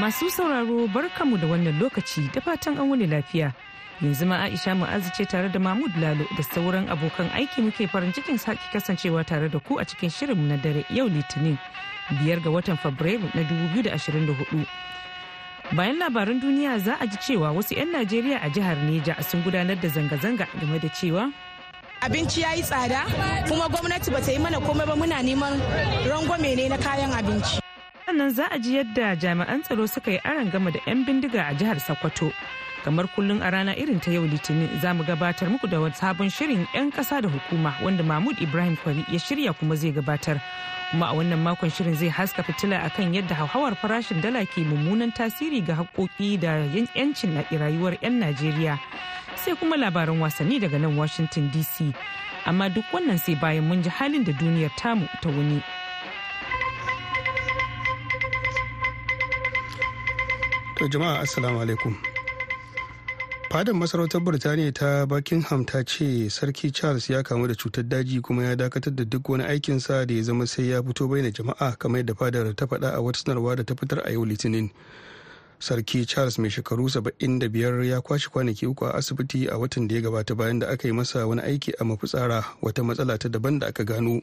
[0.00, 3.52] Masu sauraro barkamu da wannan lokaci da fatan an wuni lafiya.
[4.00, 8.10] Yanzu ma Aisha Mu'azu ce tare da Mahmud Lalo da sauran abokan aiki muke farin
[8.12, 11.58] cikin sake kasancewa tare da ku a cikin shirinmu na dare yau Litinin
[12.16, 14.64] biyar ga watan Fabrairu na 2024.
[15.76, 19.76] Bayan labaran duniya za a ji cewa wasu 'yan Najeriya a jihar Neja sun gudanar
[19.76, 21.28] da zanga-zanga game da cewa
[22.00, 23.04] abinci ya yi tsada
[23.48, 25.60] kuma gwamnati ba ta yi mana komai ba muna neman
[26.08, 27.60] rangwame ne na kayan abinci.
[28.10, 31.54] Sannan za a ji yadda jami'an tsaro suka yi aron gama da 'yan bindiga a
[31.54, 32.32] jihar sokoto.
[32.84, 36.26] Kamar kullum a rana irin ta yau litinin za mu gabatar muku da wani sabon
[36.30, 40.42] shirin 'yan kasa da hukuma wanda mahmud ibrahim kwari ya shirya kuma zai gabatar.
[40.90, 45.14] Kuma a wannan makon shirin zai haska fitila akan yadda hauhawar farashin dala ke mummunan
[45.14, 46.66] tasiri ga haƙoƙi da
[46.98, 48.74] yancin rayuwar 'yan najeriya.
[49.38, 51.94] Sai kuma labaran wasanni daga nan washington dc
[52.44, 55.62] amma duk wannan sai bayan mun ji halin da duniyar tamu ta wuni.
[60.80, 61.92] To jama'a assalamu alaikum.
[63.50, 68.44] Fadar masarautar Birtaniya ta Buckingham ta ce Sarki Charles ya kamu da cutar daji kuma
[68.44, 71.98] ya dakatar da duk wani aikinsa da ya zama sai ya fito bayyana jama'a kamar
[72.00, 74.70] yadda fadar ta faɗa a wata sanarwa da ta fitar a yau Litinin.
[75.60, 80.00] Sarki Charles mai shekaru 75 ya kwashe kwanaki uku a asibiti a watan da ya
[80.00, 83.66] gabata bayan da aka yi masa wani aiki a mafitsara wata matsala ta daban da
[83.66, 84.22] aka gano.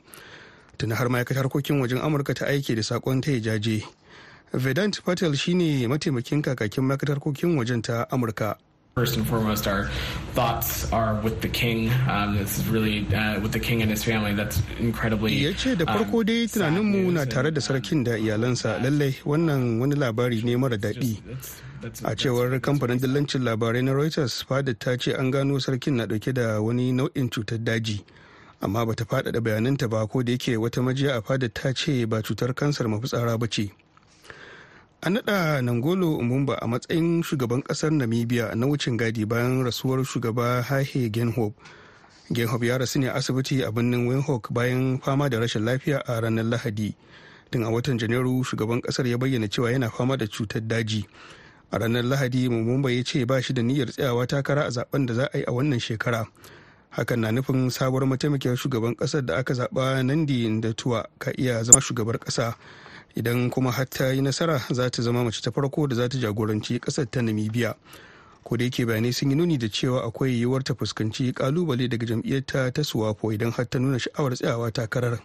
[0.77, 3.83] Tuna har ma'aikatar harkokin wajen Amurka ta aiki da saƙon ta jaje.
[4.53, 8.55] Vedant Patel shine mataimakin kakakin ma'aikatar harkokin wajen ta Amurka.
[8.95, 9.91] First and foremost, our
[10.33, 11.91] thoughts are with the king.
[12.09, 14.33] Um, this is really uh, with the king and his family.
[14.33, 15.33] That's incredibly.
[15.35, 19.95] Ya ce da farko dai tunaninmu na tare da sarkin da iyalansa lallai wannan wani
[19.95, 21.13] labari ne mara daɗi.
[22.05, 26.33] A cewar kamfanin dillancin labarai na Reuters, fadar ta ce an gano sarkin na ɗauke
[26.33, 28.01] da wani nau'in cutar daji.
[28.63, 32.23] Amma bata faɗaɗa bayananta ba ko da yake wata majiya a fadar ta ce ba
[32.23, 33.69] cutar kansar mafitsara ba ce.
[35.07, 40.61] An naɗa nangolo umumba a matsayin shugaban ƙasar namibia na wucin gadi bayan rasuwar shugaba
[40.61, 41.53] hahe genhob
[42.31, 46.43] genhob ya rasu ne asibiti a birnin windhoek bayan fama da rashin lafiya a ranar
[46.43, 46.93] lahadi.
[47.51, 51.07] Tun a watan janairu shugaban ƙasar ya bayyana cewa yana fama da cutar daji.
[51.71, 55.13] A ranar lahadi mumumba ya ce ba shi da niyyar tsayawa takara a zaɓen da
[55.13, 56.27] za a yi a wannan shekara.
[56.91, 61.63] Hakan na nufin sabuwar mataimakiyar shugaban ƙasar da aka zaɓa nandi da tuwa ka iya
[61.63, 62.55] zama shugabar ƙasa.
[63.15, 66.17] Idan kuma har ta yi nasara za ta zama mace ta farko da za ta
[66.17, 67.75] jagoranci ƙasar ta namibia.
[68.43, 72.05] Ko da yake bayanai sun yi nuni da cewa akwai yiwuwar ta fuskanci ƙalubale daga
[72.05, 75.19] jam'iyyarta ta suwafo idan har ta nuna sha'awar tsayawa takarar.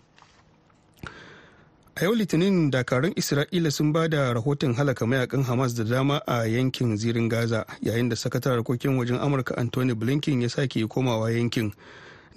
[1.94, 6.46] A yau litinin dakarun isra'ila sun ba da rahoton halaka mayaƙan hamas da dama a
[6.48, 11.72] yankin zirin gaza yayin da sakataren harkokin wajen amurka anthony blinken ya sake komawa yankin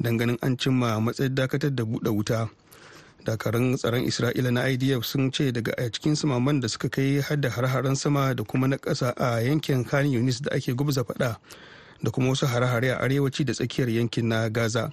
[0.03, 2.50] ganin an cimma matsayin dakatar da buɗe wuta.
[3.25, 7.50] Dakarun tsaron isra'ila na idf sun ce daga a cikin samaman da suka kai hada
[7.50, 11.36] har-haren sama da kuma na ƙasa a yankin khan yunis da ake gubza faɗa
[12.03, 14.91] da kuma wasu hare-hare a arewaci da tsakiyar yankin na gaza.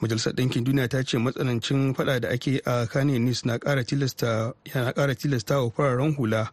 [0.00, 4.92] Majalisar ɗinkin duniya ta ce matsanancin faɗa da ake a khan yunis na tilasta yana
[4.92, 6.52] ƙara tilasta wa fararen hula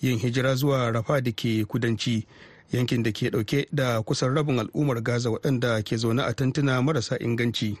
[0.00, 2.24] yin hijira zuwa rafa da ke kudanci
[2.72, 7.18] yankin da ke ɗauke da kusan rabin al'ummar gaza waɗanda ke zaune a tantuna marasa
[7.20, 7.76] inganci.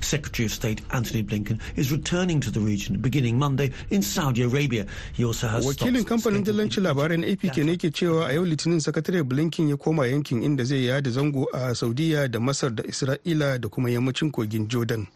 [0.00, 4.86] Secretary of State Anthony Blinken is returning to the region beginning Monday in Saudi Arabia.
[5.12, 8.44] He also has Wakilin kamfanin dillancin labarai na AP ke ne ke cewa a yau
[8.44, 12.82] Litinin Sakatare Blinken ya koma yankin inda zai yada zango a Saudiya da Masar da
[12.84, 15.06] Isra'ila da kuma yammacin kogin Jordan.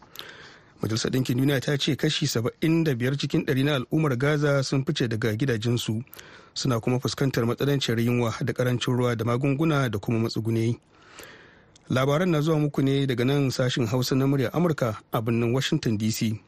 [0.81, 5.33] Majalisar Ɗinkin Duniya ta ce kashi 75 cikin ɗari na al'ummar Gaza sun fice daga
[5.35, 6.03] gidajensu
[6.53, 10.77] suna kuma fuskantar matsalancin yunwa da ƙarancin ruwa da magunguna da kuma matsuguni.
[11.89, 15.97] Labaran na zuwa muku ne daga nan sashin hausa na murya amurka a birnin washington
[15.97, 16.39] dc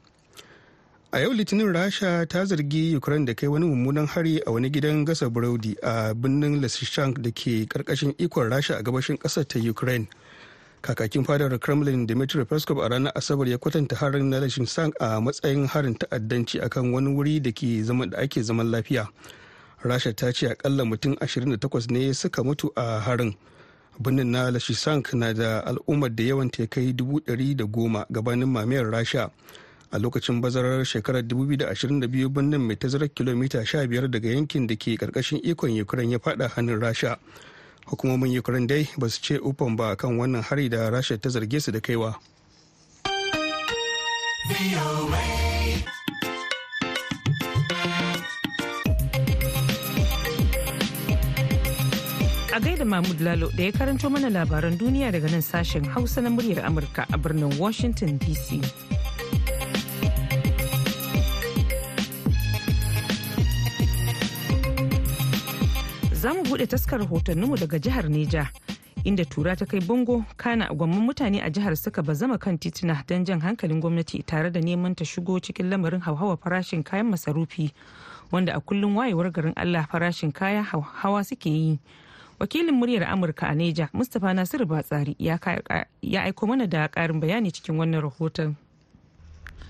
[1.16, 5.06] a yau litinin rasha ta zargi ukraine da kai wani mummunan hari a wani gidan
[5.08, 10.08] gasa burodi a birnin lysychansk da ke ƙarƙashin ikon rasha a gabashin ƙasar ta ukraine.
[10.84, 15.68] Kakakin fadar kremlin dmitry peskov a ranar asabar ya kwatanta harin na lysychansk a matsayin
[15.72, 17.52] harin ta'addanci akan wani wuri da
[18.20, 19.08] ake zaman lafiya.
[19.84, 23.36] Rasha ta ce akalla mutum 28 ne suka mutu a harin.
[24.00, 28.92] Birnin na lashisank na da al'ummar da yawan ta kai ɗari da goma gabanin mamayar
[28.92, 29.32] rasha.
[29.92, 35.40] A lokacin bazarar shekarar 2022 birnin mai tazarar kilomita 15 daga yankin da ke ƙarƙashin
[35.44, 37.18] ikon ukraine ya fada hannun rasha.
[37.88, 41.62] Hukumomin ukraine dai ba su ce ufan ba kan wannan hari da rasha ta zarge
[41.62, 42.16] su da kaiwa.
[52.56, 56.30] A gaida mahmud lalo da ya karanto mana labaran duniya daga nan sashen hausa na
[56.30, 58.64] muryar amurka a birnin washington dc
[66.14, 68.48] za mu buɗe taskar rahotanninmu daga jihar neja
[69.04, 73.26] inda tura ta kai bango kana gwamman mutane a jihar suka bazama kan tituna don
[73.26, 77.74] jan hankalin gwamnati tare da neman ta shigo cikin lamarin hauhawa farashin kayan masarufi
[78.32, 81.80] wanda a kullum wayewar garin allah farashin kaya hawa suke yi.
[82.40, 85.16] Wakilin muryar amurka a neja mustapha nasiru batsari
[86.02, 88.56] ya aiko mana da karin bayani cikin wannan rahoton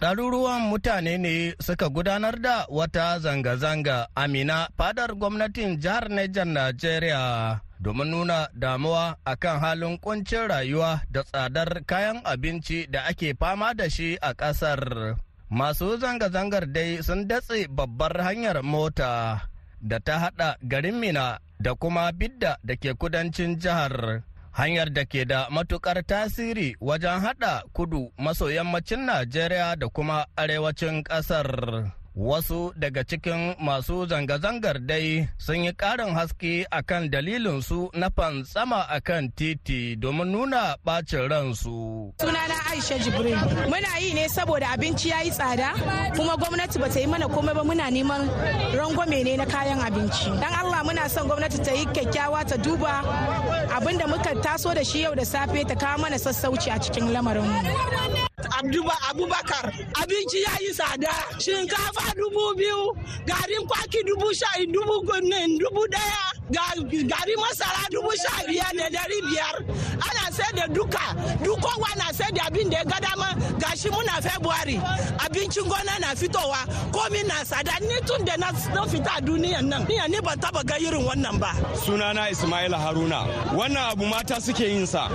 [0.01, 8.07] ɗaruruwan mutane ne suka gudanar da wata zanga-zanga amina fadar gwamnatin jihar Nijar Najeriya domin
[8.11, 14.17] nuna damuwa akan halin kuncin rayuwa da tsadar kayan abinci da ake fama da shi
[14.21, 15.15] a ƙasar.
[15.49, 19.47] Masu zanga-zangar dai sun datse babbar hanyar mota
[19.81, 24.23] da ta haɗa garin Mina da kuma Bidda da ke kudancin jihar.
[24.55, 31.03] hanyar da ke da matuƙar tasiri wajen hada kudu maso yammacin Najeriya da kuma arewacin
[31.03, 31.91] ƙasar.
[32.15, 39.35] Wasu daga cikin masu zanga-zangar dai sun yi ƙarin haske akan dalilinsu na fantsama akan
[39.35, 42.13] titi domin nuna ɓacin ransu.
[42.19, 43.35] Sunana Aisha Jibril.
[43.67, 45.75] Muna yi ne saboda abinci ya yi tsada
[46.15, 48.23] kuma gwamnati ba ta yi mana komai ba muna neman
[48.77, 50.31] rangwame ne na kayan abinci.
[50.39, 53.03] Dan Allah muna son gwamnati ta yi kyakkyawa ta duba
[53.75, 57.11] abin da muka taso da shi yau da safe ta kawo mana sassauci a cikin
[57.11, 58.24] lamarinmu.
[59.09, 59.71] Abubakar
[60.01, 61.13] abinci ya yi tsada.
[61.39, 62.95] Shinkafa dubu biyu
[63.25, 65.01] garin kwaki dubu sha dubu
[65.59, 69.55] dubu ɗaya gari masara dubu sha biyar da dari biyar.
[70.01, 73.29] Ana sai da duka dukowa na sai da abin da ya ga dama.
[73.59, 74.77] Gashi muna february
[75.25, 77.79] abincin gona na fitowa komi na tsada.
[77.81, 78.51] Ni tun da na
[78.85, 81.51] fita duniyan nan ni ban taba ga irin wannan ba.
[81.85, 83.19] Sunana ismaila haruna.
[83.57, 85.09] Wannan abu mata suke yin sa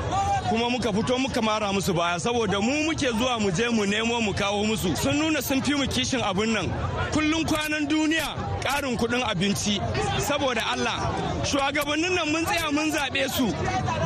[0.51, 4.17] kuma muka fito muka mara musu baya saboda mu muke zuwa mu je mu nemo
[4.25, 6.67] mu kawo musu sun nuna sun fi mu kishin abin nan
[7.13, 8.33] kullum kwanan duniya
[8.65, 9.77] ƙarin kuɗin abinci
[10.19, 11.13] saboda Allah
[11.45, 13.53] shugabannin nan mun tsaya mun zaɓe su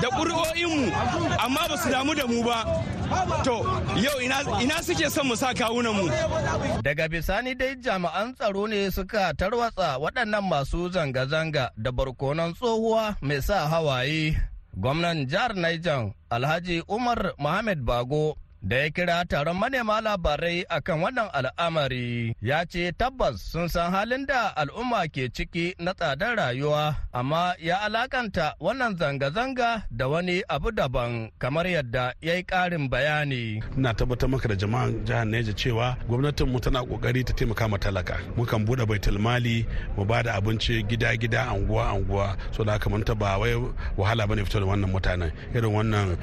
[0.03, 0.91] da ƙuri'o'inmu
[1.39, 2.59] amma ba su damu da mu ba
[3.45, 3.63] To,
[4.01, 6.09] yau ina suke son mu sa kawunan mu.
[6.83, 13.39] Daga bisani dai jami'an tsaro ne suka tarwatsa waɗannan masu zanga-zanga da barkonon tsohuwa mai
[13.45, 14.35] sa hawaye.
[14.75, 18.35] Gwamnan jihar Niger Alhaji Umar Mohamed Bago
[18.65, 24.25] da ya kira taron manema labarai akan wannan al'amari ya ce tabbas sun san halin
[24.27, 30.71] da al'umma ke ciki na tsadar rayuwa amma ya alakanta wannan zanga-zanga da wani abu
[30.73, 33.61] daban kamar yadda ya yi ƙarin bayani.
[33.77, 37.77] Ina tabbatar maka da jama'an jihar Neja cewa gwamnatin mu tana ƙoƙari ta taimaka ma
[37.77, 38.17] talaka.
[38.37, 39.67] Mukan buɗe baitul mali
[39.97, 43.53] mu ba da abinci gida-gida anguwa-anguwa so da haka mun ba wai
[44.01, 46.17] wahala ba ne fito da wannan mutanen irin wannan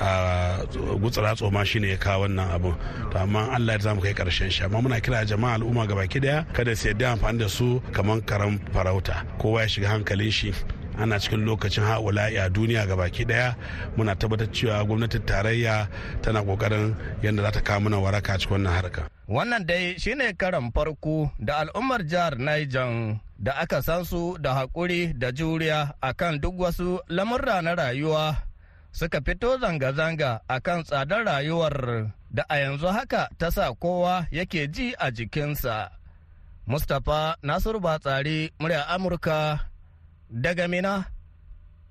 [1.02, 2.76] gutsura tsoma shine ya kawo wannan abun.
[3.12, 4.64] To amma Allah ya za mu kai ƙarshen shi.
[4.64, 8.60] Amma muna kira jama'a al'umma gabaki ɗaya kada su yadda amfani da su kamar karan
[8.74, 9.26] farauta.
[9.38, 10.54] Kowa ya shiga hankalin shi.
[10.98, 13.56] Ana cikin lokacin haula'i a duniya baki ɗaya
[13.98, 15.88] muna tabbatar cewa gwamnatin tarayya
[16.22, 19.08] tana ƙoƙarin yadda za ta kawo mana waraka cikin wannan harka.
[19.28, 25.18] Wannan dai shine karan farko da al'ummar jihar Niger da aka san su da haƙuri
[25.18, 28.36] da juriya akan duk wasu lamurra na rayuwa
[28.92, 32.12] suka fito zanga-zanga akan tsadar rayuwar.
[32.34, 35.90] Da a yanzu haka ta sa kowa yake ji a jikinsa.
[36.68, 39.60] Mustapha Nasiru Batsari murya Amurka
[40.32, 41.06] daga Mina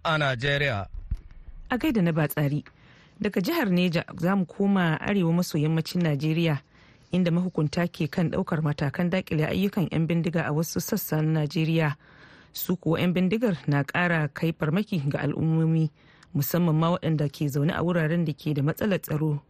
[0.04, 0.86] a Najeriya.
[1.70, 2.64] A gaida na Batsari,
[3.20, 6.58] daga jihar Neja za mu koma arewa maso yammacin Najeriya
[7.12, 11.96] inda mahukunta ke kan ɗaukar matakan daƙile ayyukan 'yan bindiga a wasu sassan Najeriya.
[12.52, 15.90] Su kuwa 'yan bindigar na ƙara kai farmaki ga al'ummomi
[16.34, 19.42] musamman ma waɗanda ke zaune a wuraren da ke da matsalar tsaro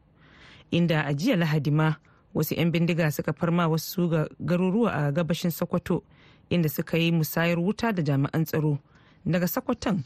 [0.70, 1.94] inda a jiya lahadi ma
[2.34, 4.08] wasu 'yan bindiga suka farma wasu
[4.40, 6.02] garuruwa a gabashin sokoto
[6.50, 8.78] inda suka yi musayar wuta da jami'an tsaro.
[9.26, 10.02] Daga sokoton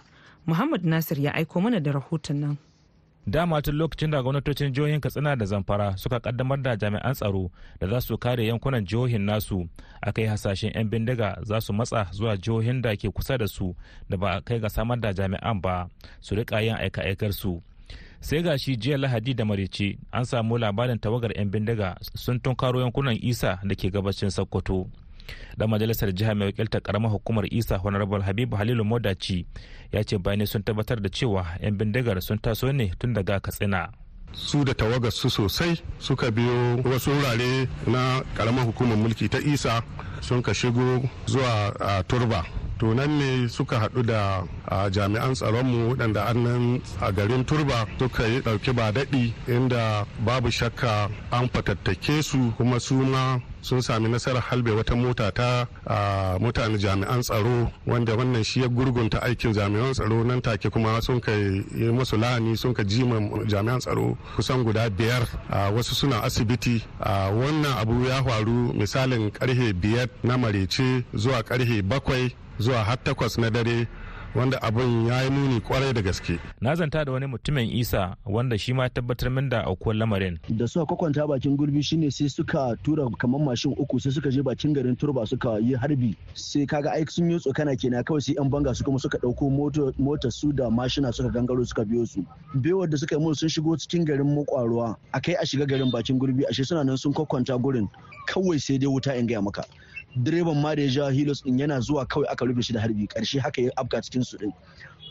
[0.46, 2.56] muhammad nasir ya aiko mana da rahoton nan.
[3.26, 7.86] Dama tun lokacin da gwamnatocin jihohin katsina da zamfara suka kaddamar da jami'an tsaro da
[7.88, 9.68] za su kare yankunan jihohin nasu
[10.02, 13.74] aka yi hasashen 'yan bindiga za su matsa zuwa jihohin da ke kusa da su
[14.08, 15.88] da ba kai ga samar da jami'an ba
[16.20, 17.62] su riƙa yin aika-aikar su.
[18.20, 22.80] Sai ga shi jiya lahadi da marice an samu labarin tawagar 'yan bindiga sun tunkaro
[22.80, 24.86] yankunan isa da ke gabashin sokoto.
[25.56, 29.46] Dan majalisar jiha mai wakiltar karamar hukumar isa honorable habibu halilu modaci
[29.92, 33.88] ya ce bayanai sun tabbatar da cewa 'yan bindigar sun taso ne tun daga katsina.
[34.32, 39.82] Su da tawagar su sosai suka biyo wasu wurare na karamar hukumar mulki ta isa
[40.20, 42.63] sun ka shigo zuwa turba.
[42.84, 44.44] To nan ne suka haɗu da
[44.90, 51.08] jami'an tsaronmu waɗanda annan a garin turba suka yi ɗauki ba daɗi inda babu shakka
[51.30, 55.66] an fatattake su kuma su ma sun sami nasarar halbe wata mota ta
[56.40, 60.22] mutane jami'an tsaro wanda wannan shi ya gurgunta aikin jami'an tsaro.
[60.24, 63.16] Nan take kuma sun ka yi masu lahani sun ka jima
[63.48, 65.24] jami'an tsaro kusan guda biyar.
[65.74, 66.84] Wasu suna asibiti.
[67.00, 73.38] Wannan abu ya faru misalin karhe biyar na marece zuwa karhe bakwai zuwa har takwas
[73.38, 73.86] na dare
[74.34, 76.38] wanda abin ya yi muni ƙwarai da gaske.
[76.60, 80.38] Na zanta da wani mutumin Isa wanda shi ma tabbatar min da aukuwar lamarin.
[80.50, 84.42] Da suka kwakwanta bakin gurbi shine sai suka tura kamar mashin uku sai suka je
[84.42, 88.34] bakin garin turba suka yi harbi sai kaga aiki sun yi tsokana kenan kawai sai
[88.34, 92.26] yan banga su kuma suka ɗauko motar su da mashina suka gangaro suka biyo su.
[92.58, 96.18] Bewar da suka yi mun sun shigo cikin garin makwaruwa akai a shiga garin bakin
[96.18, 97.86] gurbi ashe suna nan sun kwakwanta gurin
[98.26, 99.62] kawai sai dai wuta in gaya maka.
[100.16, 103.06] Direban ma da ya ja hilos din yana zuwa kawai aka rufe shi da harbi.
[103.06, 104.52] Karshe haka ya afka cikin su din.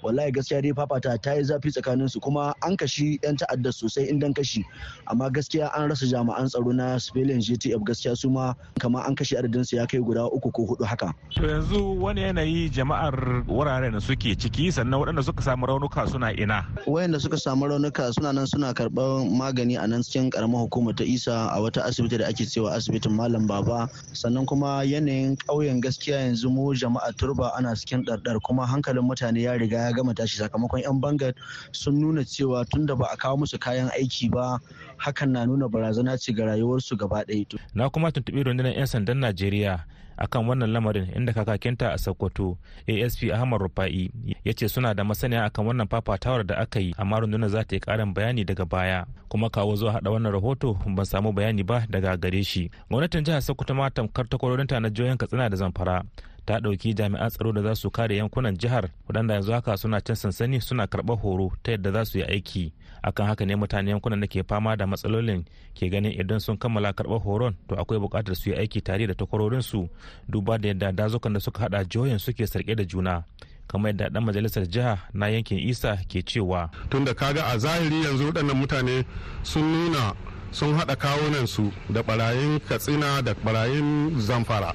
[0.03, 4.10] Wallahi gaskiya dai fafata ta yi zafi tsakanin su kuma an kashi yan ta'adda sosai
[4.12, 4.63] indan kashi.
[5.07, 9.39] Amma gaskiya an rasa jami'an tsaro na civilian GTF gaskiya su ma kamar an kashe
[9.39, 11.13] adadin su ya kai guda uku ko huɗu haka.
[11.36, 16.33] To yanzu wani yanayi jama'ar wuraren da suke ciki sannan waɗanda suka samu raunuka suna
[16.36, 16.67] ina?
[16.86, 21.03] Wayanda suka samu raunuka suna nan suna karɓar magani a nan cikin karamar hukumar ta
[21.07, 23.88] isa a wata asibiti da ake cewa asibitin malam baba.
[24.13, 29.41] Sannan kuma yanayin ƙauyen gaskiya yanzu mu jama'a turba ana cikin ɗarɗar kuma hankalin mutane
[29.41, 31.33] ya riga ya gama tashi sakamakon 'yan bangar
[31.71, 34.59] sun nuna cewa tunda ba a kawo musu kayan aiki ba
[34.97, 37.59] hakan na nuna barazana ce ga rayuwarsu gaba ɗaya.
[37.73, 39.85] Na kuma tuntuɓi rundunar 'yan sandan Najeriya
[40.17, 44.12] akan wannan lamarin inda kakakinta a Sokoto ASP Ahmad Rufa'i
[44.46, 47.75] ya ce suna da masaniya akan wannan fafatawar da aka yi amma rundunar za ta
[47.75, 49.05] yi karin bayani daga baya.
[49.29, 52.70] Kuma kawo zuwa hada wannan rahoto ban samu bayani ba daga gare shi.
[52.89, 56.03] Gwamnatin jihar Sokoto ma tamkar takwarorinta na jihohin Katsina da Zamfara
[56.46, 60.15] ta ɗauki jami'an tsaro da za su kare yankunan jihar waɗanda yanzu haka suna cin
[60.15, 62.74] sansani suna karɓar horo ta yadda za su yi aiki.
[63.03, 65.43] Akan haka ne mutane yankunan da ke fama da matsalolin
[65.75, 69.13] ke ganin idan sun kammala karɓar horon to akwai buƙatar su yi aiki tare da
[69.13, 69.89] takwarorinsu
[70.29, 73.24] duba da yadda dazukan da suka haɗa jihohin suke sarƙe da juna
[73.67, 78.25] kamar yadda dan majalisar jiha na yankin isa ke cewa tunda kaga a zahiri yanzu
[78.29, 79.05] waɗannan mutane
[79.43, 80.13] sun nuna
[80.51, 84.74] sun haɗa kawunan su da barayin katsina da barayin zamfara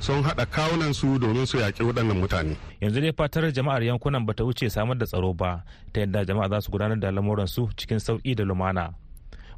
[0.00, 2.56] sun haɗa kawunan su domin su yaƙi waɗannan mutane.
[2.80, 6.60] Yanzu dai fatar jama'ar yankunan bata wuce samar da tsaro ba ta yadda jama'a za
[6.60, 8.94] su gudanar da lamuran su cikin sauƙi da lumana.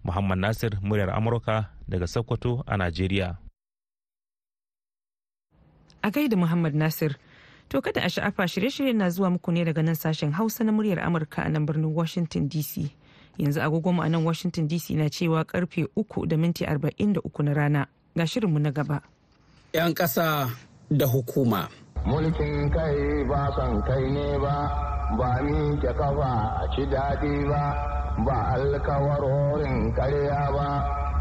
[0.05, 3.37] Muhammad Nasir muryar Amurka daga Sokoto a Najeriya.
[6.03, 7.17] A gaida Muhammad Nasir.
[7.69, 10.99] To kada a sha'afa shirye-shiryen na zuwa muku ne daga nan sashen Hausa na muryar
[10.99, 12.91] Amurka a nan birnin Washington DC.
[13.39, 17.43] Yanzu agogonmu a nan Washington DC na cewa ƙarfe uku da minti arba'in da uku
[17.43, 17.87] na rana.
[18.17, 19.01] Ga shirinmu na gaba.
[19.73, 20.51] 'yan ƙasa
[20.91, 21.69] da hukuma.
[22.05, 24.69] Mulkin kai ba son kai ne ba,
[25.17, 27.63] ba ni ke kafa a ci daɗi ba,
[28.27, 30.69] ba alkawarorin karya ba,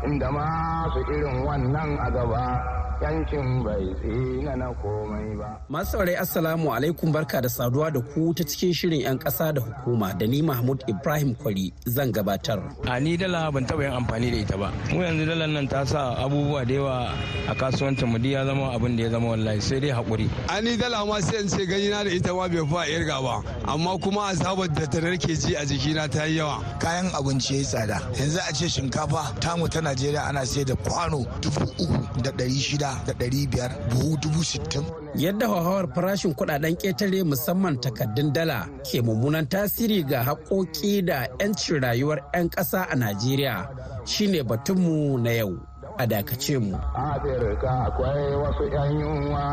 [0.09, 2.80] inda masu irin wannan a gaba.
[3.01, 5.49] Yancin bai tsina na komai ba.
[5.69, 9.61] Masu saurari Assalamu alaikum barka da saduwa da ku ta cikin shirin 'yan ƙasa da
[9.61, 12.61] hukuma da ni Mahmud Ibrahim Kwari zan gabatar.
[12.85, 14.69] A ni dala ban taɓa yin amfani da ita ba.
[14.93, 17.09] Mu yanzu dalar nan ta sa abubuwa da yawa
[17.49, 20.29] a kasuwancin mu ya zama abin da ya zama wallahi sai dai haƙuri.
[20.49, 23.17] A ni dala ma sai in ce gani na da ita ma bai fa irga
[23.17, 26.61] ba amma kuma azabar da ta narke ji a jikina ta yi yawa.
[26.77, 30.75] Kayan abinci ya yi tsada yanzu a ce shinkafa tamu ta Najeriya ana sayar da
[30.75, 34.83] kwano dubu uku da ɗari shida da ɗari biyar buhu dubu sittin.
[35.15, 41.81] Yadda hauhawar farashin kuɗaɗen ƙetare musamman takaddun dala ke mummunan tasiri ga haƙoƙi da 'yancin
[41.81, 43.67] rayuwar 'yan ƙasa a Najeriya
[44.05, 45.57] shine batunmu na yau.
[45.97, 46.77] A dakace mu.
[46.95, 49.45] Afirka akwai wasu 'yan yunwa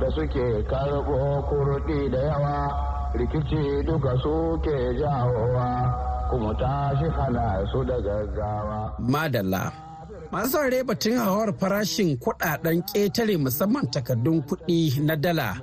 [0.00, 2.54] da suke karɓo kurɗi da yawa
[3.14, 5.68] rikici duka suke jawowa
[6.30, 8.92] kuma tashi hana su da gaggawa.
[8.98, 9.81] Madalla.
[10.32, 15.60] Masu saurare batun hawar farashin kuɗaɗen ƙetare musamman takardun kuɗi na dala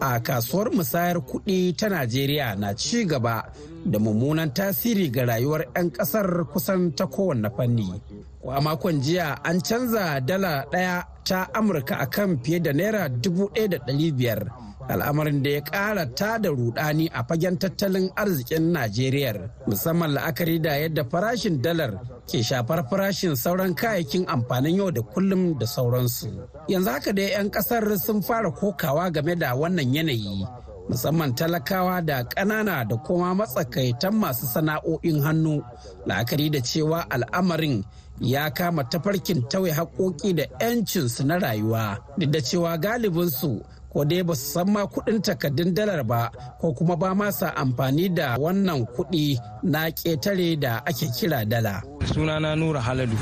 [0.00, 3.52] a kasuwar musayar kuɗi ta najeriya na ci gaba
[3.84, 8.00] da mummunan tasiri ga rayuwar 'yan ƙasar kusan ta kowanne fanni.
[8.48, 13.68] A makon jiya an canza dala ɗaya ta amurka akan fiye da naira dubu ɗaya
[13.68, 14.46] da ɗari biyar.
[14.88, 20.70] Al'amarin da ya ƙara ta da rudani a fagen tattalin arzikin najeriya musamman la'akari da
[20.76, 26.30] yadda farashin dalar ke shafar farashin sauran kayayyakin amfanin yau da kullum da sauransu.
[26.68, 30.46] Yanzu haka dai 'yan ƙasar sun fara kokawa game da wannan yanayi
[30.88, 35.62] musamman talakawa da ƙanana da kuma matsakaitan masu sana'o'in hannu
[36.06, 37.84] la'akari da cewa al'amarin
[38.20, 43.62] ya kama tafarkin tauye haƙoƙi da 'yancinsu na rayuwa duk da cewa galibinsu
[43.92, 46.20] ko dai ba su san ma kuɗin takardun dalar ba
[46.60, 51.82] ko kuma ba ma sa amfani da wannan kuɗi na ƙetare da ake kira dala.
[52.06, 53.16] Sunana nura haladu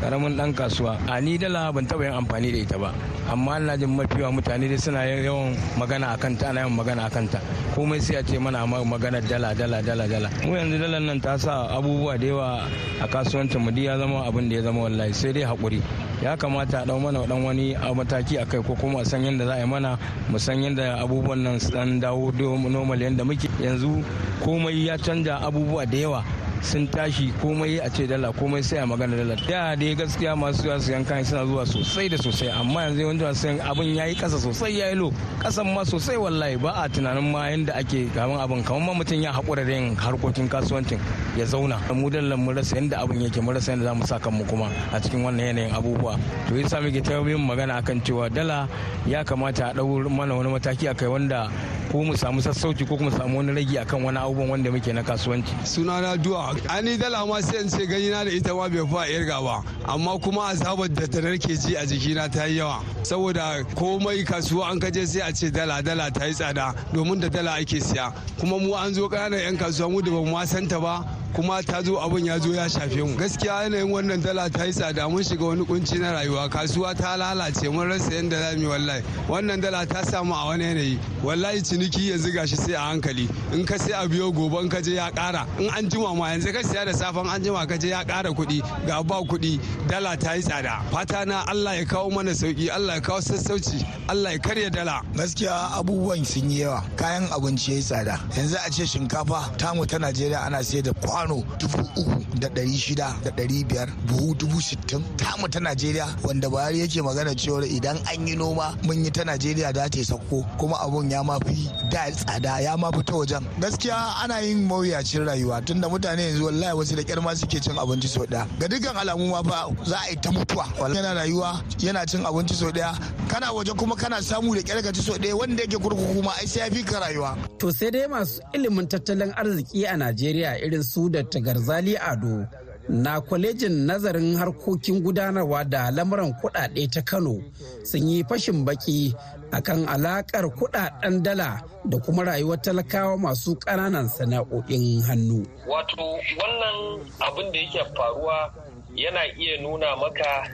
[0.00, 0.94] ƙaramin dan kasuwa.
[1.10, 2.94] A ni dala ban taba yin amfani da ita ba
[3.30, 7.28] amma ina jin mafiwa mutane dai suna yawan magana akan ta ana yawan magana akan
[7.30, 7.40] ta
[7.74, 10.30] komai sai a ce mana magana dala dala dala dala.
[10.46, 12.70] Mu yanzu dalar nan ta sa abubuwa da yawa
[13.02, 15.82] a kasuwancin mu ya zama abin da ya zama wallahi sai dai haƙuri
[16.22, 19.46] ya kamata a ɗau mana dan wani mataki a kai ko kuma a san yadda
[19.46, 19.98] za a yi mana
[20.30, 22.30] mu san yadda abubuwan nan su dan dawo
[22.70, 23.48] normal yadda muke.
[23.60, 24.02] Yanzu
[24.40, 26.24] komai ya canja abubuwa da yawa.
[26.62, 29.36] Sun tashi komai a ce dala komai sai a magana dala.
[29.48, 33.24] Da dai gaskiya masu yawa su yankan suna zuwa sosai da sosai amma yanzu yawanci
[33.24, 37.30] masu yan abin yayi kasa sosai yayi lo kasan ma sosai wallahi ba a tunanin
[37.30, 40.98] ma yanda ake gaban abin kamar ma mutum ya haƙura da yin harkokin kasuwancin
[41.36, 41.78] ya zauna.
[41.94, 44.66] Mu dalla mu rasa yanda abin yake mu rasa yanda za mu sa kanmu kuma
[44.92, 46.18] a cikin wannan yanayin abubuwa.
[46.48, 48.68] To yasa muke ta yin magana akan cewa dala
[49.06, 51.50] ya kamata a ɗau mana wani mataki akai wanda
[51.90, 55.02] ko mu samu sassauci ko kuma samu wani ragi akan wani abubuwan wanda muke na
[55.02, 55.52] kasuwanci.
[55.64, 59.42] Sunana duwa ani dala ma sai ce gani na da ita ma bai fa irga
[59.42, 59.62] ba.
[59.86, 62.82] Amma kuma azabar da ta narke ji a jikina ta yi yawa.
[63.02, 66.74] Saboda komai kasuwa an kaje sai a ce dala dala ta yi tsada.
[66.92, 68.12] Domin da dala ake siya.
[68.38, 71.82] Kuma mu an zo ƙananan 'yan kasuwa mu da ba mu santa ba kuma ta
[71.82, 73.16] zo abin ya zo ya shafe mu.
[73.16, 76.48] Gaskiya yanayin wannan dala ta yi tsada mun shiga wani kunci na rayuwa.
[76.48, 79.02] Kasuwa ta lalace mun rasa yadda za mu yi wallahi.
[79.28, 80.98] Wannan dala ta samu a wani yanayi.
[81.22, 83.28] Wallahi ciniki yanzu gashi sai a hankali.
[83.52, 86.52] In ka sai a biyo gobe ka je ya kara in an jima ma yanzu
[86.52, 88.62] ka siya da safan an jima ka je ya kara kuɗi.
[88.86, 90.82] Ga ba kuɗi dala ta yi tsada.
[90.90, 95.02] Fata na Allah ya kawo mana sauƙi Allah ya kawo sassauci Allah ya karya dala.
[95.14, 96.82] Gaskiya abubuwan sun yi yawa.
[96.96, 98.18] Kayan abinci ya yi tsada.
[98.36, 102.78] Yanzu a ce shinkafa tamu ta Najeriya ana sayar da kwano dubu uku da ɗari
[102.78, 107.64] shida da ɗari biyar buhu dubu sittin tamu ta najeriya wanda buhari yake magana cewar
[107.66, 111.68] idan an yi noma mun yi ta najeriya da ta sauko kuma abun ya mafi
[111.90, 113.42] da tsada ya mafi ta wajen.
[113.58, 117.74] Gaskiya ana yin mawuyacin rayuwa tunda mutane yanzu wallahi wasu da kyar ma suke cin
[117.78, 118.46] abinci sau ɗaya.
[118.60, 120.66] Ga dukkan alamu ma fa za a yi ta mutuwa.
[120.94, 122.94] Yana rayuwa yana cin abinci sau ɗaya.
[123.28, 126.46] Kana waje kuma kana samu da kyar ci sau ɗaya wanda yake kurkuku ma ai
[126.46, 127.34] sai ya fi ka rayuwa.
[127.58, 132.46] to sai dai masu ilimin tattalin arziki a najeriya irin su da Garzali Ado
[132.88, 137.40] na kwalejin nazarin harkokin gudanarwa da lamuran kudade ta Kano
[137.84, 139.14] sun yi fashin baki
[139.52, 145.44] akan alakar kuɗaɗen dala da kuma rayuwar talakawa masu ƙananan sana'o'in hannu.
[145.66, 148.52] Wato wannan abin da yake faruwa
[148.94, 150.44] yana iya nuna maka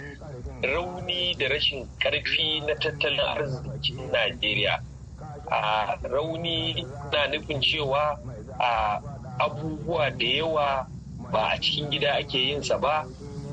[0.63, 4.79] rauni da rashin ƙarfi na tattalin arzikin Najeriya.
[5.51, 8.15] A rauni na nufin cewa
[8.61, 9.01] a
[9.39, 10.87] abubuwa da yawa
[11.33, 13.05] ba a cikin gida ake yin sa ba.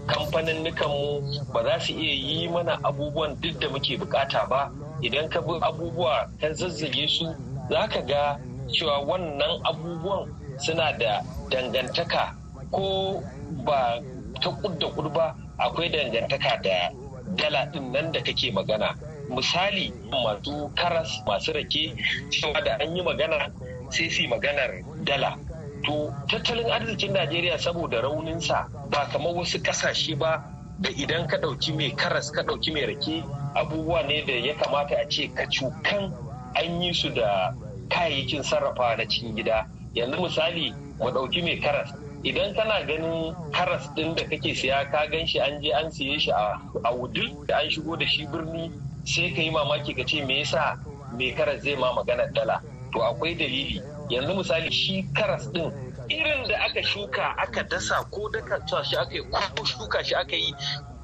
[0.08, 1.22] Kamfanin mu
[1.54, 4.72] ba za su iya yi mana abubuwan duk da muke buƙata ba.
[5.02, 7.26] Idan ka bi abubuwa ka zazzage su
[7.70, 8.38] za ka ga
[8.70, 12.36] cewa wannan abubuwan suna da dangantaka
[12.72, 13.24] ko
[13.66, 14.02] ba
[14.42, 15.36] ta kudda ba.
[15.58, 16.90] Akwai dangantaka da
[17.36, 18.96] dala ɗin nan da kake magana.
[19.30, 21.96] Misali masu karas masu rake
[22.30, 23.48] cewa da an yi magana
[23.90, 25.38] sai su maganar dala.
[25.84, 30.44] To tattalin arzikin najeriya saboda rauninsa ba kamar wasu ƙasashe ba
[30.80, 33.24] da idan ka ɗauki mai karas ka ɗauki mai rake
[33.56, 36.12] abubuwa ne da ya kamata a ce ka cukan
[36.56, 37.54] an yi su da
[37.90, 39.68] kayayyakin sarrafa na cikin gida.
[39.94, 41.92] Yanzu misali mu ɗauki mai karas.
[42.24, 46.20] Idan kana ganin karas ɗin da kake siya ka gan shi an je an siye
[46.20, 48.72] shi a wudil da an shigo da shi birni
[49.06, 50.78] sai ka yi mamaki ka ce me yasa
[51.18, 52.62] mai karas zai ma maganar dala?
[52.94, 53.82] To akwai dalili.
[54.12, 55.72] Yanzu misali shi karas din
[56.10, 59.24] irin da aka shuka aka dasa ko daka shi aka yi
[59.56, 60.54] ko shuka shi aka yi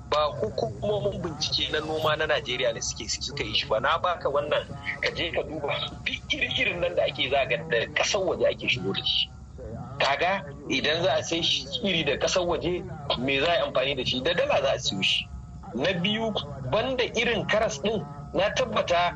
[0.10, 3.80] ba hukumomin bincike na noma na Najeriya ne suke suka yi shi ba.
[3.80, 4.64] Na baka wannan
[5.02, 5.68] ka je ka duba
[6.06, 9.30] duk irin nan da ake zaga da ƙasar waje ake shigo da shi.
[10.00, 11.42] Kaga idan za a sai
[11.84, 12.84] iri da ƙasar waje
[13.20, 14.22] me za a amfani da shi?
[14.24, 15.28] Da dala za a siyo shi.
[15.76, 16.34] Na biyu
[16.72, 19.16] banda irin karas din na tabbata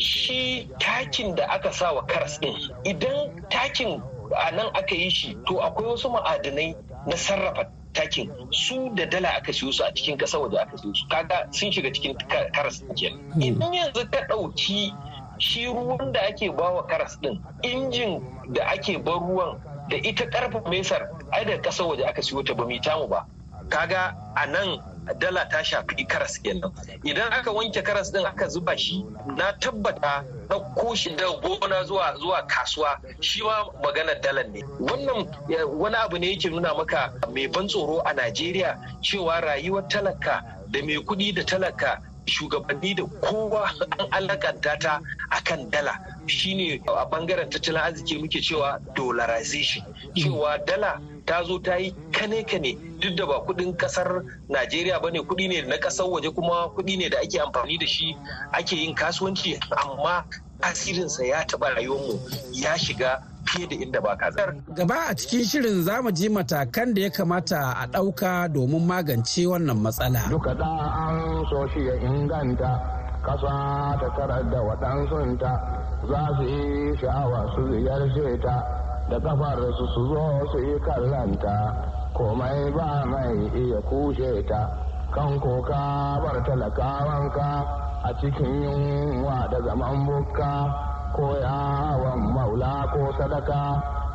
[0.00, 4.02] shi takin da aka sa wa karas ɗin idan takin
[4.36, 6.74] a nan aka yi shi to akwai wasu ma'adanai
[7.06, 8.30] na sarrafa takin.
[8.52, 11.06] Su da dala aka siyo su a cikin ƙasa waje aka siyo su.
[11.08, 12.16] Kaga sun shiga cikin
[12.54, 13.42] karas ɗin kenan.
[13.42, 14.94] Idan yanzu ka ɗauki
[15.38, 19.58] shi ruwan da ake bawa karas din injin da ake bar ruwan
[19.88, 23.26] da ita karfa mesar ai da ƙasar waje aka siyo ta ba mu tamu ba.
[23.68, 24.78] Kaga a nan
[25.18, 26.70] dala ta shafi karas kenan.
[27.04, 29.04] Idan aka wanke karas din aka zuba shi
[29.36, 34.62] na tabbata ɗauko shi da gona zuwa zuwa kasuwa shi ma maganar dalar ne.
[34.80, 35.26] Wannan
[35.78, 40.82] wani abu ne yake nuna maka mai ban tsoro a najeriya cewa rayuwar talaka da
[40.82, 45.98] mai kuɗi da talaka shugabanni da kowa an alakanta ta akan dala.
[46.26, 49.84] Shine a ɓangaren tattalin arziki muke cewa dollarization
[50.14, 55.20] cewa dala ta zo ta yi kane-kane duk da ba kuɗin ƙasar najeriya ba ne
[55.22, 58.16] kuɗi ne na ƙasar waje kuma kuɗi ne da ake amfani da shi
[58.52, 60.24] ake yin kasuwanci amma
[60.60, 62.18] asirinsa ya taɓa rayuwarmu
[62.52, 64.54] ya shiga fiye da inda ba kazar.
[64.74, 69.46] Gaba a cikin shirin za mu ji matakan da ya kamata a ɗauka domin magance
[69.46, 70.26] wannan matsala.
[70.30, 72.74] Duka da an so shi ya inganta
[73.22, 75.50] kasa ta tarar da waɗansunta
[76.10, 78.79] za su yi sha'awa su ziyarce ta
[79.10, 81.56] da kafar su su zo su yi kallanta
[82.16, 84.62] komai ba mai iya kushe ta
[85.14, 85.82] kan koka
[86.22, 87.50] bar talakawanka
[88.06, 90.52] a cikin yunwa da zaman bukka
[91.16, 93.60] ko yawon maula ko sadaka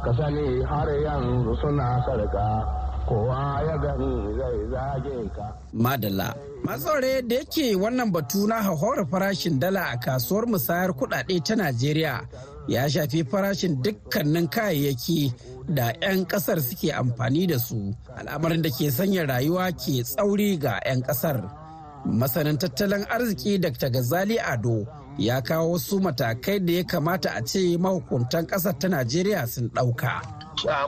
[0.03, 2.47] ka sani har yanzu suna sarka
[3.07, 5.45] kowa ya gani zai zage ka.
[5.73, 6.33] Madalla.
[6.63, 12.15] Matsore da yake wannan batu na hauhawar farashin dala a kasuwar musayar kudade ta Najeriya
[12.67, 15.33] ya shafi farashin dukkanin kayayyaki
[15.69, 20.79] da 'yan ƙasar suke amfani da su al'amarin da ke sanya rayuwa ke tsauri ga
[20.85, 21.41] 'yan ƙasar.
[22.05, 23.89] Masanin tattalin arziki Dr.
[23.89, 24.85] Gazali Ado
[25.17, 30.21] ya kawo wasu matakai da ya kamata a ce mahukuntan ƙasar ta Najeriya sun ɗauka.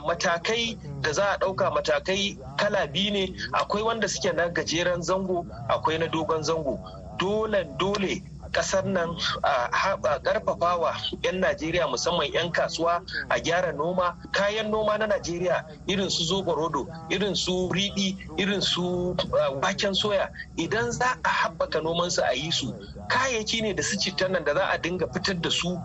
[0.06, 5.46] matakai da za a ɗauka matakai kala biyu ne akwai wanda suke na gajeren zango
[5.68, 6.78] akwai na dogon zango
[7.18, 14.16] dole dole ƙasar nan a karfafawa 'yan najeriya musamman 'yan kasuwa a gyara noma.
[14.32, 19.14] Kayan noma na najeriya irin su zogorodo irin su riɗi irin su
[19.62, 22.74] waken soya idan za a haɓaka nomansu a yi su
[23.08, 25.78] kayayyaki ne da su citan nan da za a dinga fitar da su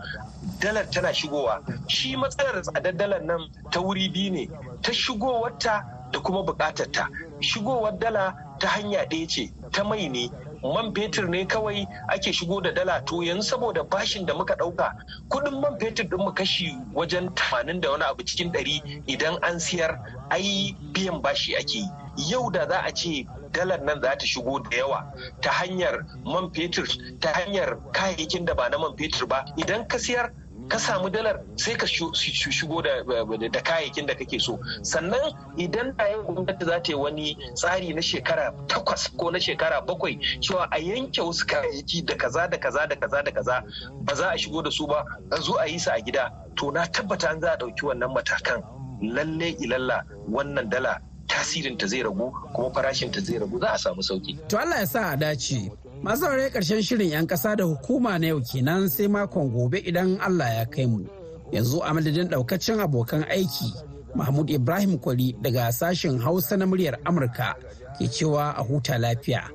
[0.59, 1.61] dalar tana shigowa.
[1.87, 4.47] Shi matsalar tsadar dalar nan ta wuri biyu ne
[4.81, 7.07] ta shigowarta da kuma bukatarta
[7.39, 10.29] shigowar dala ta hanya ɗaya ce ta mai ne
[10.63, 14.91] man fetur ne kawai ake shigo da dala to yanzu saboda bashin da muka ɗauka
[15.29, 19.59] kuɗin man fetur din mu kashi wajen tamanin da wani abu cikin ɗari idan an
[19.59, 19.99] siyar
[20.29, 21.89] ai biyan bashi ake yi.
[22.29, 26.49] Yau da za a ce dalar nan za ta shigo da yawa ta hanyar man
[26.53, 26.85] fetur
[27.19, 30.31] ta hanyar kayayyakin da ba na man fetur ba idan ka siyar
[30.67, 36.23] ka samu dalar sai ka shigo da kayayyakin da kake so sannan idan da yin
[36.25, 40.79] gwamnati za ta yi wani tsari na shekara takwas ko na shekara bakwai cewa a
[40.79, 43.63] yanke wasu kayayyaki da kaza da kaza da kaza da kaza
[44.03, 46.71] ba za a shigo da su ba a zo a yi su a gida to
[46.71, 48.63] na tabbata an za a ɗauki wannan matakan
[49.01, 54.47] lalle ilalla wannan dala tasirinta zai ragu kuma farashinta zai ragu za a samu sauƙi.
[54.47, 55.71] To Allah ya sa a dace.
[56.03, 60.19] Masu saurare ƙarshen shirin 'yan ƙasa da hukuma na yau kenan sai makon gobe idan
[60.19, 61.05] Allah ya kai mu.
[61.51, 63.71] Yanzu a madadin ɗaukacin abokan aiki
[64.15, 67.55] Mahmud Ibrahim Kwari daga sashen Hausa na muryar Amurka
[67.97, 69.47] ke cewa a huta lafiya.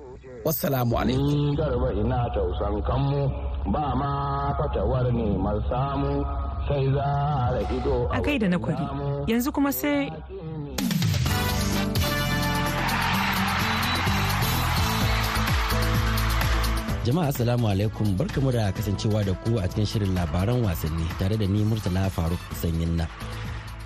[0.44, 1.56] Wassalamu alaikum.
[1.56, 3.28] Garba ina tausan kanmu
[3.72, 6.24] ba ma fatawar neman samu
[6.68, 7.04] sai za
[7.58, 8.84] a ido a gaida na kwari
[9.26, 10.10] yanzu kuma sai
[17.06, 21.46] Jama'a Assalamu alaikum barkamu da kasancewa da ku a cikin shirin labaran wasanni tare da
[21.46, 23.06] ni Murtala Faruk Sanyin na.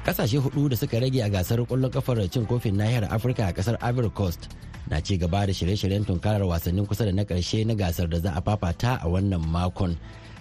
[0.04, 3.76] Kasashe huɗu da suka rage a gasar ƙwallon kafar cin kofin nahiyar Afirka a ƙasar
[3.82, 4.48] Ivory Coast
[4.90, 8.32] na ci gaba da shirye-shiryen tunkarar wasannin kusa da na ƙarshe na gasar da za
[8.34, 9.96] a fafata a wannan makon.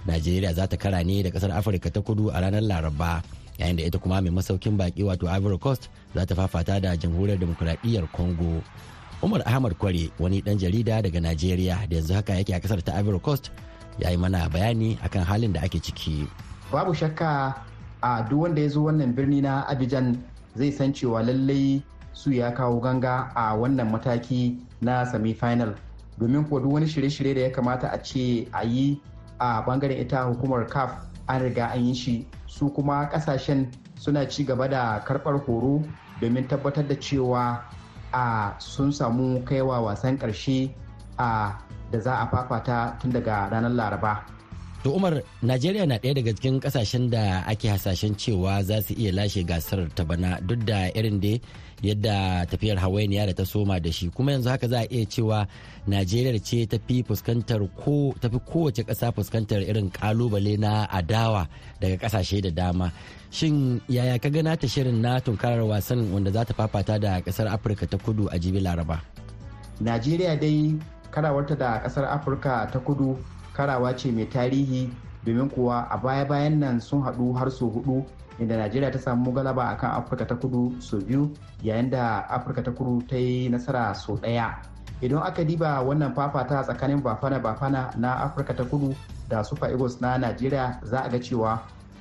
[0.07, 3.21] Najeriya za ta kara ne da ƙasar Afirka ta kudu a ranar Laraba
[3.59, 7.37] yayin da ita kuma mai masaukin baki wato Ivory Coast za ta fafata da jamhuriyar
[7.37, 8.63] demokuraɗiyyar Congo.
[9.21, 12.93] Umar Ahmad Kware wani dan jarida daga Najeriya da yanzu haka yake a ƙasar ta
[12.97, 13.51] Ivory Coast
[13.99, 16.27] ya yi mana bayani akan halin da ake ciki.
[16.71, 17.53] Babu shakka
[18.01, 20.17] a duk wanda ya zo wannan birni na Abidjan
[20.57, 25.75] zai san cewa lallai su ya kawo ganga a wannan mataki na semi-final
[26.17, 29.01] domin kuwa duk wani shirye-shirye da ya kamata a ce a yi
[29.39, 33.67] a ɓangaren ita hukumar CAF an riga an yi shi su kuma ƙasashen
[33.99, 35.83] suna ci gaba da karɓar horo
[36.21, 37.61] domin tabbatar da cewa
[38.13, 40.69] a sun samu kaiwa wasan ƙarshe
[41.17, 41.55] a
[41.91, 44.23] da za a fafata tun daga ranar laraba.
[44.81, 49.11] To Umar, Najeriya na ɗaya daga cikin ƙasashen da ake hasashen cewa za su iya
[49.13, 51.37] lashe gasar ta bana duk da irin da
[51.85, 55.45] yadda tafiyar hawainiya da ta soma da shi kuma yanzu haka za a iya cewa
[55.87, 61.45] Najeriya ce ta fi fuskantar ko tafi kowace ƙasa fuskantar irin ƙalubale na adawa
[61.79, 62.91] daga ƙasashe da dama.
[63.29, 67.53] Shin yaya ka gana ta shirin na tunkarar wasan wanda za ta fafata da ƙasar
[67.53, 68.97] Afirka ta kudu a jibi Laraba?
[69.77, 70.73] Najeriya dai
[71.13, 73.13] karawarta da ƙasar Afirka ta kudu
[73.53, 74.89] karawa ce mai tarihi
[75.25, 78.05] domin kuwa a baya-bayan nan sun haɗu har sau huɗu
[78.39, 81.29] inda najeriya ta samu galaba akan afirka ta kudu sau biyu
[81.63, 84.55] yayin da afirka ta kudu ta yi nasara sau ɗaya.
[85.01, 88.95] Idan aka diba wannan fafata tsakanin bafana bafana na afirka ta kudu
[89.29, 91.59] da super eagles na najeriya za a ga cewa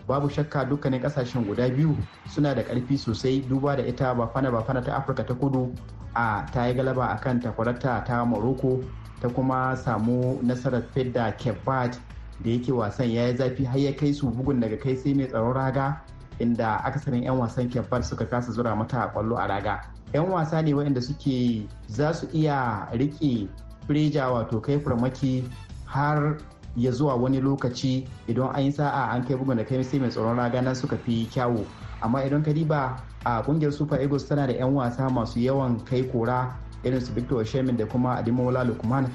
[0.08, 1.96] babu shakka dukkanin ƙasashen guda biyu
[2.28, 5.72] suna da ƙarfi sosai duba da ita bafana bafana ta afirka ta kudu
[6.14, 8.80] a ta yi galaba akan takwarata ta morocco
[9.20, 11.96] ta kuma samu nasarar fidda kebbad
[12.44, 15.26] da yake wasan ya yi zafi har ya kai su bugun daga kai sai mai
[15.26, 16.00] tsaron raga
[16.38, 19.80] inda akasarin 'yan wasan kebbad suka kasa zura mata ƙwallo a raga.
[20.14, 23.48] 'yan wasa ne waɗanda suke za su iya riƙe
[23.86, 25.44] freja wato kai farmaki
[25.84, 26.36] har
[26.76, 30.08] ya zuwa wani lokaci idan an yi sa'a an kai bugun da kai sai mai
[30.08, 31.66] tsaron raga nan suka fi kyawu.
[32.02, 36.02] Amma idan ka diba a ƙungiyar super eagles tana da 'yan wasa masu yawan kai
[36.08, 39.06] kora irin su victor shemin da kuma adimola lukman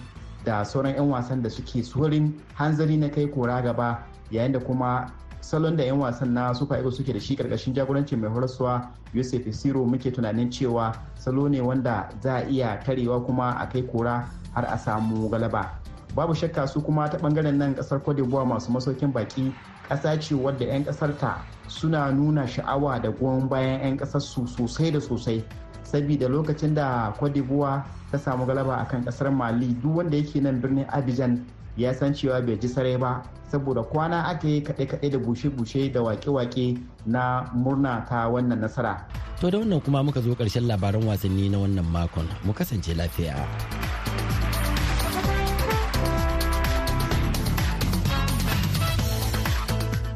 [0.45, 5.11] da sauran 'yan wasan da suke surin hanzari na kai kora gaba yayin da kuma
[5.41, 9.45] salon da 'yan wasan na super eagles suke da shi ƙarƙashin jagorancin mai horaswa yusuf
[9.47, 14.25] isiro muke tunanin cewa salo ne wanda za a iya tarewa kuma a kai kora
[14.53, 15.69] har a samu galaba.
[16.15, 19.53] Babu shakka su kuma ta ɓangaren nan ƙasar d'ivoire masu masaukin baki
[19.89, 24.47] ƙasa ce wadda 'yan ƙasar ta suna nuna sha'awa da goyon bayan 'yan ƙasar su
[24.47, 25.43] sosai da sosai
[25.83, 30.85] saboda lokacin da d'Ivoire ta samu galaba akan ƙasar Mali duk wanda yake nan birnin
[30.89, 31.45] Abidjan
[31.77, 36.01] ya san cewa bai ji sarai ba saboda kwana aka yi kaɗe-kaɗe da bushe-bushe da
[36.01, 39.05] wake-wake na murna ta wannan nasara.
[39.39, 43.35] To da wannan kuma muka zo ƙarshen labaran wasanni na wannan makon mu kasance lafiya.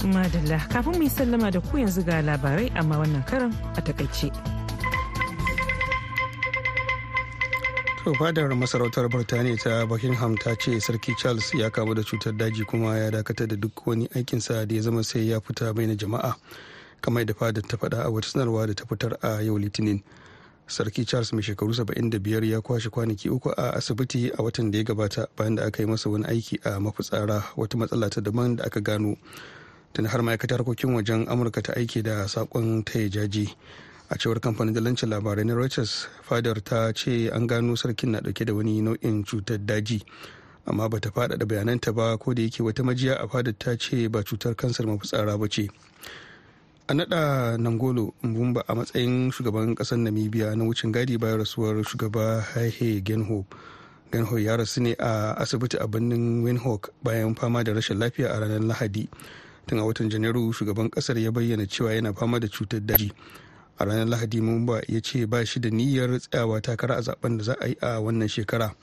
[0.04, 4.32] Madalla kafin mu yi sallama da ku yanzu ga labarai amma wannan karan a taƙaice.
[8.06, 12.66] To fadar masarautar Birtaniya ta Buckingham ta ce Sarki Charles ya kamu da cutar daji
[12.66, 15.94] kuma ya dakatar da duk wani aikinsa da ya zama sai ya fita bai na
[15.96, 16.34] jama'a.
[17.02, 20.02] Kamar da fadar ta faɗa a wata sanarwa da ta fitar a yau Litinin.
[20.68, 24.84] Sarki Charles mai shekaru 75 ya kwashe kwanaki uku a asibiti a watan da ya
[24.86, 28.64] gabata bayan da aka yi masa wani aiki a mafitsara wata matsala ta daban da
[28.64, 29.18] aka gano.
[29.93, 33.56] Tun har ma'aikatar harkokin wajen Amurka ta aiki da saƙon taya jaji.
[34.10, 38.41] a cewar kamfanin dalancin labarai na reuters fadar ta ce an gano sarkin na ɗauke
[38.45, 40.02] da wani nau'in cutar daji
[40.65, 44.23] amma bata faɗaɗa bayananta ba ko da yake wata majiya a fadar ta ce ba
[44.23, 45.69] cutar kansar mafitsara ba ce.
[46.89, 52.41] A naɗa nangolo mbumba a matsayin shugaban ƙasar namibia na wucin gadi bayan rasuwar shugaba
[52.41, 53.45] haihe genho.
[54.12, 58.39] Genho ya rasu ne a asibiti a birnin windhoek bayan fama da rashin lafiya a
[58.41, 59.06] ranar lahadi.
[59.69, 63.12] Tun a watan janairu shugaban ƙasar ya bayyana cewa yana fama da cutar daji.
[63.77, 67.43] A ranar lahadi mumba ya ce ba shi da niyyar tsayawa takara a zaɓen da
[67.43, 68.73] za a yi a wannan shekara.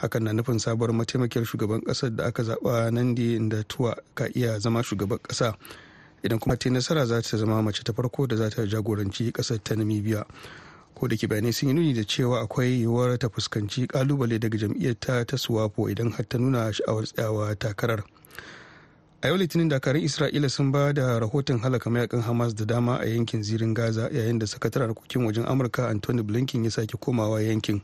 [0.00, 3.14] Hakan na nufin sabuwar mataimakiyar shugaban ƙasar da aka zaba nan
[3.48, 5.54] da tuwa ka iya zama shugaban kasa
[6.24, 9.60] idan kuma ta nasara za ta zama mace ta farko da za ta jagoranci ƙasar
[9.62, 10.24] ta namibia.
[10.94, 14.56] Ko da ke bayanai sun yi nuni da cewa akwai yiwuwar ta fuskanci ƙalubale daga
[14.58, 18.02] jam'iyyar ta ta suwapo idan har ta nuna sha'awar tsayawa takarar.
[19.22, 23.06] A yau litinin dakarun isra'ila sun ba da rahoton halaka mayaƙan hamas da dama a
[23.06, 27.82] yankin zirin gaza yayin da sakataren harkokin wajen amurka anthony blinken ya sake komawa yankin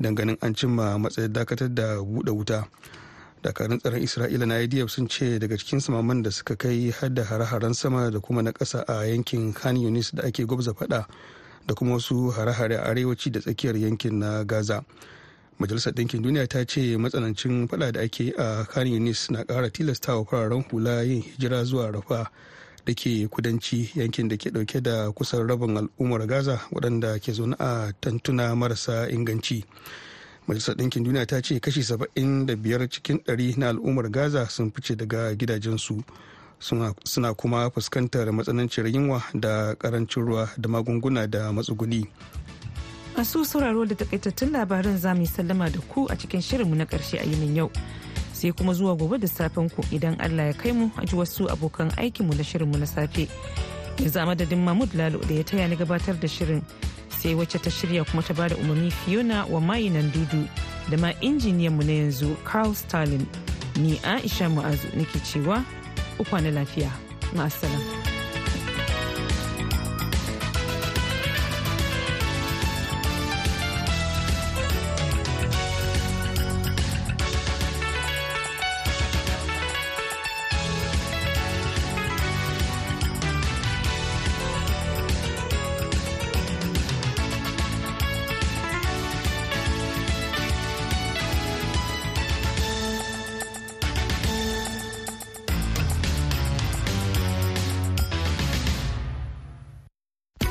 [0.00, 2.64] danganin an cimma matsayin dakatar da buɗe wuta.
[3.42, 7.24] Dakarun tsaron isra'ila na idf sun ce daga cikin samaman da suka kai har da
[7.24, 11.04] hare-haren sama da kuma na ƙasa a yankin khan yunis da ake gwabza faɗa
[11.66, 14.84] da kuma wasu hare-hare a arewaci da tsakiyar yankin na gaza.
[15.60, 20.24] Majalisar ɗinkin duniya ta ce matsanancin fada da ake a khan yunis na ƙara tilastawa
[20.24, 22.30] fararen hula yin hijira zuwa rafa
[22.86, 27.54] da ke kudanci yankin da ke ɗauke da kusan rabin al'ummar gaza waɗanda ke zaune
[27.58, 29.64] a tantuna marasa inganci.
[30.48, 35.34] Majalisar ɗinkin duniya ta ce kashi 75 cikin 100 na al'ummar gaza sun fice daga
[35.36, 36.02] gidajensu
[37.04, 42.08] suna kuma fuskantar matsanancin yunwa da ƙarancin ruwa da magunguna da matsuguni.
[43.20, 46.84] Masu sauraro da takaitattun labaran za mu yi sallama da ku a cikin shirinmu na
[46.84, 47.70] ƙarshe a yinin yau.
[48.32, 51.44] Sai kuma zuwa gobe da safen ku idan allah ya kai mu a ji wasu
[51.52, 53.28] abokan aikinmu na shirinmu na safe.
[54.00, 56.64] Yanzu a madadin mahmud lalo da ya taya ni gabatar da shirin
[57.20, 60.48] sai wacce ta shirya kuma ta ba da umarni fiona wa mayinan dudu
[60.88, 63.26] da ma injiniyanmu na yanzu carl stalin.
[63.76, 65.60] Ni aisha mu'azu nake cewa
[66.18, 66.88] ukwana lafiya.
[67.36, 67.99] Ma'asalam.